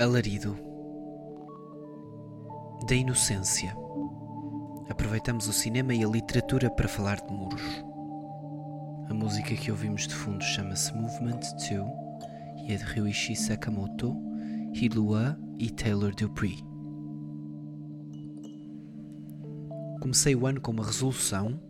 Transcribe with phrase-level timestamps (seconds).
[0.00, 0.56] Alarido
[2.86, 3.76] da inocência.
[4.88, 7.84] Aproveitamos o cinema e a literatura para falar de muros.
[9.08, 11.70] A música que ouvimos de fundo chama-se Movement 2
[12.68, 14.16] e é de Ryuichi Sakamoto,
[14.72, 16.62] Hilua e Taylor Dupree.
[20.00, 21.60] Comecei o ano com uma resolução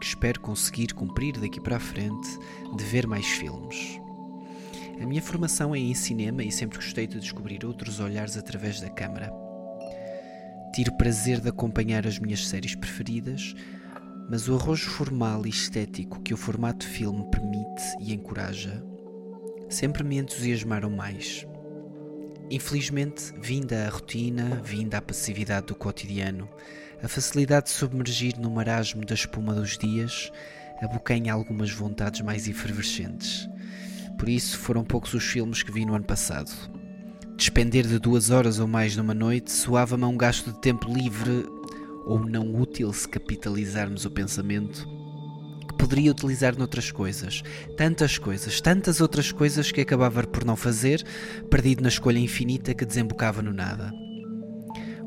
[0.00, 2.36] que espero conseguir cumprir daqui para a frente
[2.76, 4.00] de ver mais filmes.
[5.00, 8.88] A minha formação é em cinema e sempre gostei de descobrir outros olhares através da
[8.88, 9.32] câmara.
[10.74, 13.54] Tiro prazer de acompanhar as minhas séries preferidas,
[14.28, 18.82] mas o arrojo formal e estético que o formato filme permite e encoraja
[19.68, 21.46] sempre me entusiasmaram mais.
[22.50, 26.48] Infelizmente, vinda a rotina, vinda a passividade do cotidiano,
[27.02, 30.30] a facilidade de submergir no marasmo da espuma dos dias,
[30.80, 33.48] abocanha algumas vontades mais efervescentes.
[34.18, 36.50] Por isso, foram poucos os filmes que vi no ano passado.
[37.36, 41.46] Despender de duas horas ou mais numa noite soava-me a um gasto de tempo livre
[42.06, 44.88] ou não útil se capitalizarmos o pensamento
[45.68, 47.42] que poderia utilizar noutras coisas.
[47.76, 51.04] Tantas coisas, tantas outras coisas que acabava por não fazer,
[51.50, 53.92] perdido na escolha infinita que desembocava no nada.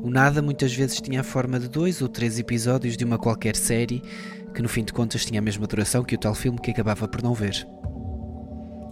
[0.02, 3.56] O nada muitas vezes tinha a forma de dois ou três episódios de uma qualquer
[3.56, 4.02] série
[4.54, 7.08] que no fim de contas tinha a mesma duração que o tal filme que acabava
[7.08, 7.66] por não ver.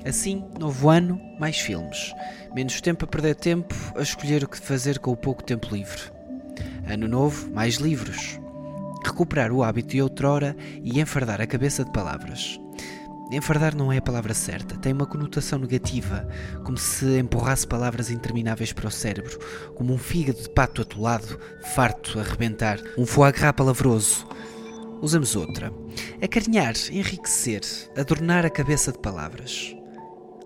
[0.08, 2.14] Assim, novo ano, mais filmes.
[2.54, 6.00] Menos tempo a perder tempo a escolher o que fazer com o pouco tempo livre.
[6.90, 8.40] Ano novo, mais livros.
[9.04, 12.58] Recuperar o hábito de outrora e enfardar a cabeça de palavras.
[13.30, 16.26] Enfardar não é a palavra certa, tem uma conotação negativa,
[16.64, 19.38] como se empurrasse palavras intermináveis para o cérebro,
[19.74, 21.38] como um fígado de pato atolado,
[21.74, 24.26] farto a rebentar, um foie gras palavroso.
[25.02, 25.70] Usamos outra.
[26.22, 27.60] Acarinhar, enriquecer,
[27.94, 29.77] adornar a cabeça de palavras.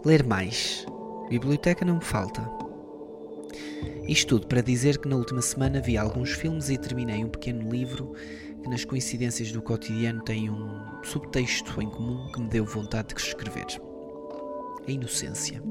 [0.04, 0.84] Ler mais.
[1.28, 2.42] Biblioteca não me falta.
[4.08, 7.70] Isto tudo para dizer que na última semana vi alguns filmes e terminei um pequeno
[7.70, 8.12] livro
[8.60, 13.20] que nas coincidências do cotidiano tem um subtexto em comum que me deu vontade de
[13.20, 13.66] escrever.
[14.88, 15.62] A inocência.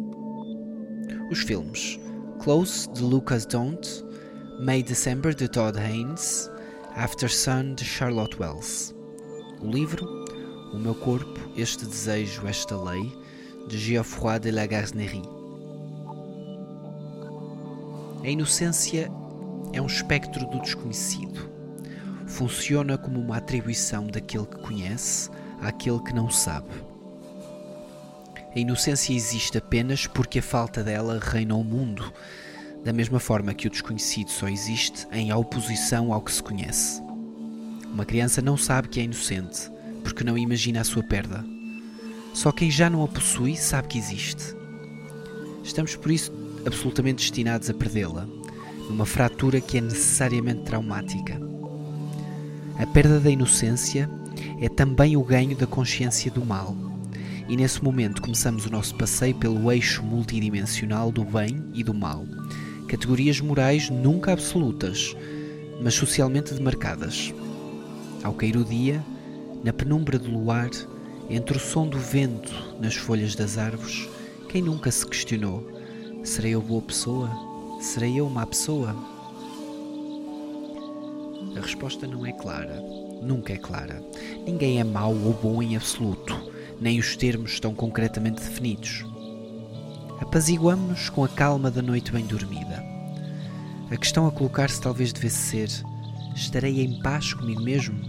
[1.29, 1.99] Os filmes
[2.41, 3.87] Close, de Lucas Don't,
[4.61, 6.49] May December, de Todd Haynes,
[6.95, 8.95] After Sun, de Charlotte Wells.
[9.61, 10.07] O livro
[10.73, 13.11] O meu corpo, este desejo, esta lei,
[13.67, 15.21] de Geoffroy de la Garnerie.
[18.23, 19.11] A inocência
[19.73, 21.49] é um espectro do desconhecido.
[22.27, 25.29] Funciona como uma atribuição daquele que conhece
[25.61, 26.69] àquele que não sabe.
[28.55, 32.11] A inocência existe apenas porque a falta dela reina o mundo,
[32.83, 37.01] da mesma forma que o desconhecido só existe em oposição ao que se conhece.
[37.85, 39.71] Uma criança não sabe que é inocente
[40.03, 41.43] porque não imagina a sua perda.
[42.33, 44.55] Só quem já não a possui sabe que existe.
[45.63, 46.31] Estamos por isso
[46.65, 48.27] absolutamente destinados a perdê-la,
[48.89, 51.39] numa fratura que é necessariamente traumática.
[52.79, 54.09] A perda da inocência
[54.59, 56.75] é também o ganho da consciência do mal,
[57.47, 62.25] e nesse momento começamos o nosso passeio pelo eixo multidimensional do bem e do mal,
[62.87, 65.15] categorias morais nunca absolutas,
[65.81, 67.33] mas socialmente demarcadas.
[68.23, 69.03] Ao cair o dia,
[69.63, 70.69] na penumbra do luar,
[71.31, 74.09] entre o som do vento nas folhas das árvores,
[74.49, 75.65] quem nunca se questionou:
[76.25, 77.29] serei eu boa pessoa?
[77.79, 78.93] Serei eu má pessoa?
[81.55, 82.81] A resposta não é clara,
[83.21, 84.03] nunca é clara.
[84.45, 89.05] Ninguém é mau ou bom em absoluto, nem os termos estão concretamente definidos.
[90.19, 92.83] Apaziguamo-nos com a calma da noite bem dormida.
[93.89, 95.69] A questão a colocar-se talvez devesse ser:
[96.35, 97.99] estarei em paz comigo mesmo?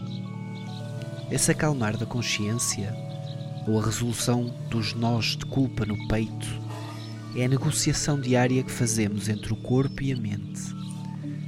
[1.31, 3.12] Esse acalmar da consciência
[3.67, 6.49] ou a resolução dos nós de culpa no peito,
[7.35, 10.61] é a negociação diária que fazemos entre o corpo e a mente.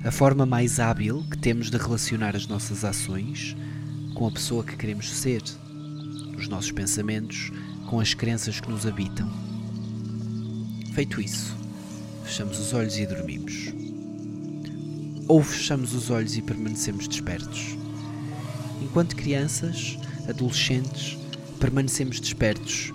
[0.05, 3.57] A forma mais hábil que temos de relacionar as nossas ações
[4.15, 5.43] com a pessoa que queremos ser,
[6.37, 7.51] os nossos pensamentos
[7.87, 9.31] com as crenças que nos habitam.
[10.93, 11.57] Feito isso,
[12.25, 13.73] fechamos os olhos e dormimos.
[15.27, 17.77] Ou fechamos os olhos e permanecemos despertos.
[18.81, 21.19] Enquanto crianças, adolescentes,
[21.55, 22.93] permanecemos despertos,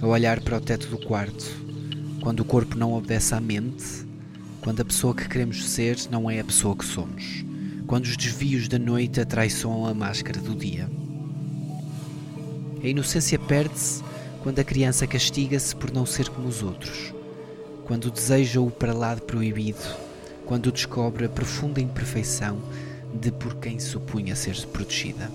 [0.00, 1.44] a olhar para o teto do quarto,
[2.20, 4.06] quando o corpo não obedece à mente,
[4.60, 7.44] quando a pessoa que queremos ser não é a pessoa que somos,
[7.86, 10.88] quando os desvios da noite atraiçoam a máscara do dia.
[12.82, 14.02] A inocência perde-se
[14.42, 17.12] quando a criança castiga-se por não ser como os outros,
[17.84, 19.78] quando deseja o para lá de proibido,
[20.46, 22.58] quando descobre a profunda imperfeição
[23.14, 25.30] de por quem supunha ser protegida.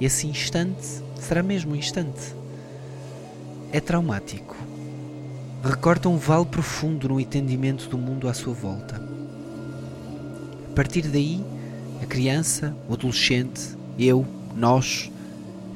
[0.00, 2.34] Esse instante será mesmo um instante.
[3.70, 4.56] É traumático.
[5.62, 8.96] recorta um vale profundo no entendimento do mundo à sua volta.
[10.70, 11.44] A partir daí,
[12.02, 14.26] a criança, o adolescente, eu,
[14.56, 15.12] nós,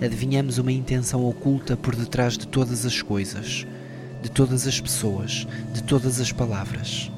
[0.00, 3.66] adivinhamos uma intenção oculta por detrás de todas as coisas,
[4.22, 7.12] de todas as pessoas, de todas as palavras.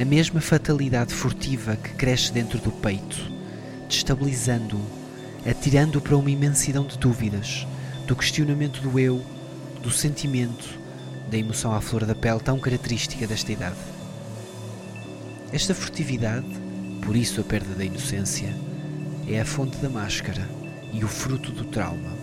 [0.00, 3.18] A mesma fatalidade furtiva que cresce dentro do peito,
[3.88, 4.99] destabilizando-o,
[5.48, 7.66] atirando-o para uma imensidão de dúvidas,
[8.06, 9.24] do questionamento do eu,
[9.82, 10.78] do sentimento,
[11.30, 13.76] da emoção à flor da pele tão característica desta idade.
[15.52, 16.46] Esta furtividade,
[17.02, 18.54] por isso a perda da inocência,
[19.26, 20.48] é a fonte da máscara
[20.92, 22.18] e o fruto do trauma.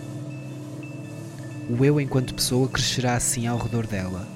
[1.68, 4.26] O eu, enquanto pessoa, crescerá assim ao redor dela.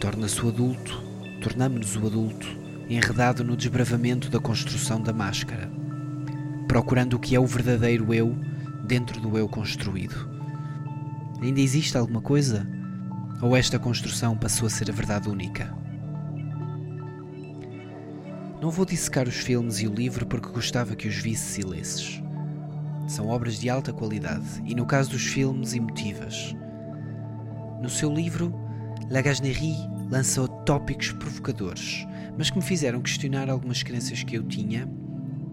[0.00, 1.02] Torna-se o adulto,
[1.40, 2.46] tornamos-nos o adulto,
[2.88, 5.70] enredado no desbravamento da construção da máscara,
[6.72, 8.34] procurando o que é o verdadeiro eu
[8.86, 10.26] dentro do eu construído.
[11.42, 12.66] Ainda existe alguma coisa?
[13.42, 15.70] Ou esta construção passou a ser a verdade única?
[18.58, 22.22] Não vou dissecar os filmes e o livro porque gostava que os visses e lesses.
[23.06, 26.56] São obras de alta qualidade e, no caso dos filmes, emotivas.
[27.82, 28.50] No seu livro,
[29.10, 29.76] Lagasnerie
[30.10, 32.06] lançou tópicos provocadores,
[32.38, 34.88] mas que me fizeram questionar algumas crenças que eu tinha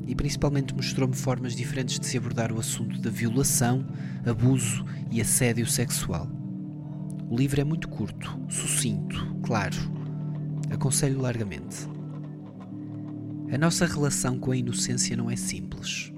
[0.10, 3.86] e principalmente mostrou-me formas diferentes de se abordar o assunto da violação,
[4.26, 6.28] abuso e assédio sexual.
[7.30, 9.78] O livro é muito curto, sucinto, claro.
[10.72, 11.88] Aconselho largamente.
[13.52, 16.12] A nossa relação com a inocência não é simples.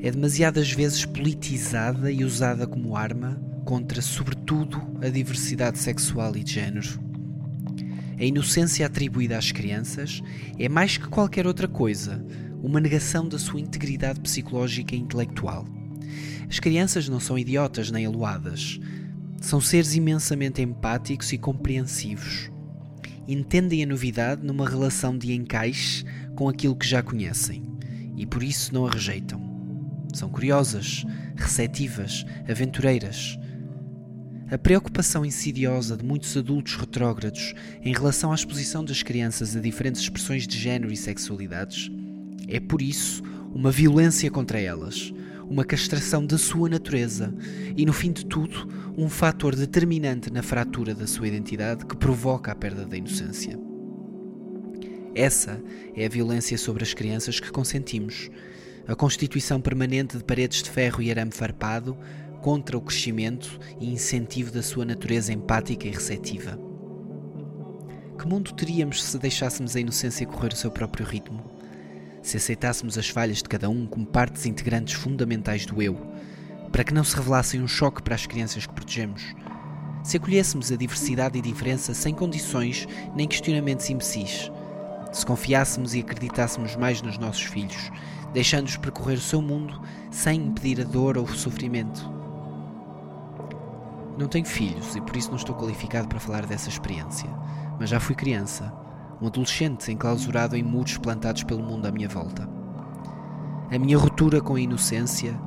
[0.00, 6.54] É demasiadas vezes politizada e usada como arma contra, sobretudo, a diversidade sexual e de
[6.54, 6.98] género.
[8.18, 10.22] A inocência atribuída às crianças
[10.58, 12.24] é mais que qualquer outra coisa
[12.66, 15.64] uma negação da sua integridade psicológica e intelectual.
[16.50, 18.80] As crianças não são idiotas nem aluadas.
[19.40, 22.50] São seres imensamente empáticos e compreensivos.
[23.28, 26.04] Entendem a novidade numa relação de encaixe
[26.34, 27.62] com aquilo que já conhecem
[28.16, 29.40] e por isso não a rejeitam.
[30.12, 31.04] São curiosas,
[31.36, 33.38] receptivas, aventureiras.
[34.50, 40.00] A preocupação insidiosa de muitos adultos retrógrados em relação à exposição das crianças a diferentes
[40.00, 41.90] expressões de género e sexualidades
[42.48, 43.22] é, por isso,
[43.54, 45.12] uma violência contra elas,
[45.48, 47.34] uma castração da sua natureza
[47.76, 52.52] e, no fim de tudo, um fator determinante na fratura da sua identidade que provoca
[52.52, 53.58] a perda da inocência.
[55.14, 55.62] Essa
[55.94, 58.30] é a violência sobre as crianças que consentimos,
[58.86, 61.96] a constituição permanente de paredes de ferro e arame farpado
[62.42, 66.58] contra o crescimento e incentivo da sua natureza empática e receptiva.
[68.18, 71.55] Que mundo teríamos se deixássemos a inocência correr o seu próprio ritmo?
[72.26, 75.94] Se aceitássemos as falhas de cada um como partes integrantes fundamentais do eu,
[76.72, 79.22] para que não se revelassem um choque para as crianças que protegemos,
[80.02, 84.50] se acolhêssemos a diversidade e diferença sem condições nem questionamentos imbecis,
[85.12, 87.92] se confiássemos e acreditássemos mais nos nossos filhos,
[88.32, 89.80] deixando-os percorrer o seu mundo
[90.10, 92.10] sem impedir a dor ou o sofrimento.
[94.18, 97.30] Não tenho filhos e por isso não estou qualificado para falar dessa experiência,
[97.78, 98.72] mas já fui criança
[99.20, 102.48] um adolescente enclausurado em muros plantados pelo mundo à minha volta.
[103.70, 105.38] A minha ruptura com a inocência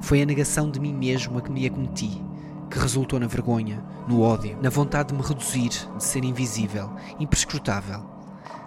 [0.00, 2.22] foi a negação de mim mesmo a que me acometi,
[2.70, 8.04] que resultou na vergonha, no ódio, na vontade de me reduzir, de ser invisível, imprescrutável,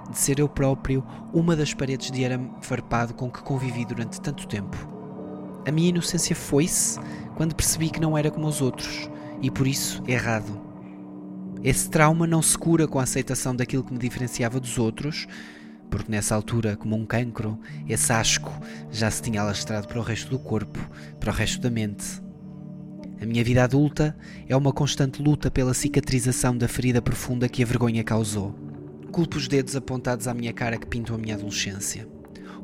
[0.09, 4.47] de ser eu próprio uma das paredes de arame farpado com que convivi durante tanto
[4.47, 4.77] tempo.
[5.65, 6.99] A minha inocência foi-se
[7.35, 9.09] quando percebi que não era como os outros
[9.41, 10.66] e por isso errado
[11.63, 15.27] esse trauma não se cura com a aceitação daquilo que me diferenciava dos outros,
[15.89, 18.51] porque nessa altura, como um cancro, esse asco
[18.91, 20.79] já se tinha alastrado para o resto do corpo,
[21.19, 22.21] para o resto da mente.
[23.21, 24.15] A minha vida adulta
[24.47, 28.53] é uma constante luta pela cicatrização da ferida profunda que a vergonha causou.
[29.11, 32.07] Culpo os dedos apontados à minha cara que pintam a minha adolescência.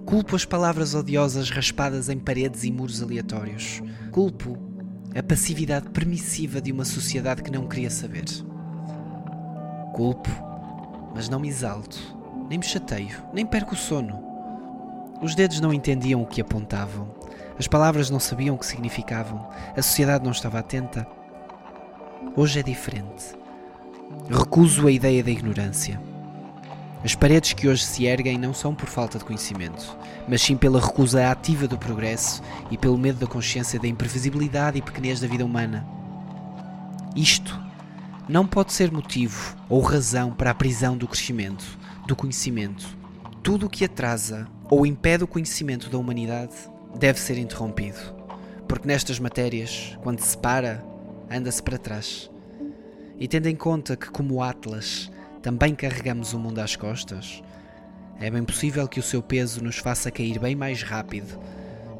[0.05, 3.81] Culpo as palavras odiosas raspadas em paredes e muros aleatórios.
[4.11, 4.57] Culpo
[5.15, 8.25] a passividade permissiva de uma sociedade que não queria saber.
[9.93, 10.31] Culpo,
[11.13, 12.17] mas não me exalto,
[12.49, 14.21] nem me chateio, nem perco o sono.
[15.21, 17.07] Os dedos não entendiam o que apontavam,
[17.59, 19.47] as palavras não sabiam o que significavam,
[19.77, 21.07] a sociedade não estava atenta.
[22.35, 23.35] Hoje é diferente.
[24.27, 26.01] Recuso a ideia da ignorância.
[27.03, 29.95] As paredes que hoje se erguem não são por falta de conhecimento,
[30.27, 34.81] mas sim pela recusa ativa do progresso e pelo medo da consciência da imprevisibilidade e
[34.81, 35.85] pequenez da vida humana.
[37.15, 37.61] Isto
[38.27, 41.77] não pode ser motivo ou razão para a prisão do crescimento,
[42.07, 42.97] do conhecimento.
[43.41, 46.55] Tudo o que atrasa ou impede o conhecimento da humanidade
[46.97, 47.99] deve ser interrompido,
[48.67, 50.83] porque nestas matérias, quando se para,
[51.29, 52.29] anda-se para trás.
[53.19, 55.11] E tendo em conta que, como Atlas,
[55.41, 57.43] também carregamos o mundo às costas,
[58.19, 61.39] é bem possível que o seu peso nos faça cair bem mais rápido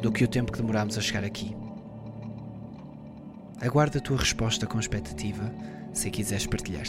[0.01, 1.55] do que o tempo que demoramos a chegar aqui.
[3.59, 5.51] Aguarda a tua resposta com expectativa
[5.93, 6.87] se quiseres partilhar.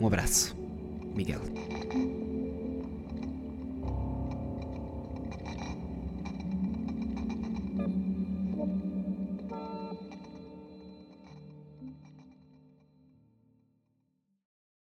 [0.00, 0.56] Um abraço,
[1.14, 1.40] Miguel.